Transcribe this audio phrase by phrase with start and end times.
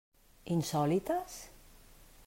[0.55, 1.37] Insòlites?